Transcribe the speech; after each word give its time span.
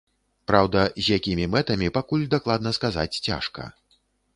Праўда, 0.51 0.85
з 1.03 1.19
якімі 1.19 1.45
мэтамі, 1.57 1.93
пакуль 2.01 2.27
дакладна 2.35 2.77
сказаць 2.79 3.11
цяжка. 3.27 3.73